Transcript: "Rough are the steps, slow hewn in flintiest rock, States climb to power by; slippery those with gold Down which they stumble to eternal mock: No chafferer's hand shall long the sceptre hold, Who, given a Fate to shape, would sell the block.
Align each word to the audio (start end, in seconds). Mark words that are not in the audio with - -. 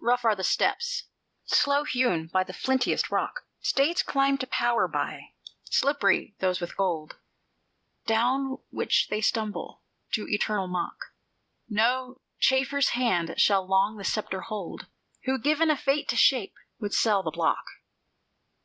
"Rough 0.00 0.24
are 0.24 0.36
the 0.36 0.44
steps, 0.44 1.08
slow 1.46 1.82
hewn 1.82 2.30
in 2.32 2.52
flintiest 2.54 3.10
rock, 3.10 3.44
States 3.58 4.04
climb 4.04 4.38
to 4.38 4.46
power 4.46 4.86
by; 4.86 5.30
slippery 5.64 6.36
those 6.38 6.60
with 6.60 6.76
gold 6.76 7.16
Down 8.06 8.58
which 8.70 9.08
they 9.08 9.20
stumble 9.20 9.82
to 10.12 10.28
eternal 10.28 10.68
mock: 10.68 11.06
No 11.68 12.20
chafferer's 12.38 12.90
hand 12.90 13.34
shall 13.36 13.66
long 13.66 13.96
the 13.96 14.04
sceptre 14.04 14.42
hold, 14.42 14.86
Who, 15.24 15.40
given 15.40 15.70
a 15.72 15.76
Fate 15.76 16.06
to 16.10 16.16
shape, 16.16 16.54
would 16.78 16.94
sell 16.94 17.24
the 17.24 17.32
block. 17.32 17.64